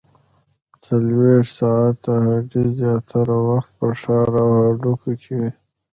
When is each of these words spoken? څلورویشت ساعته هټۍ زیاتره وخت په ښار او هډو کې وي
څلورویشت 0.85 1.53
ساعته 1.61 2.13
هټۍ 2.27 2.65
زیاتره 2.79 3.37
وخت 3.49 3.71
په 3.79 3.87
ښار 4.01 4.29
او 4.43 4.49
هډو 4.61 4.93
کې 5.01 5.33
وي 5.39 5.49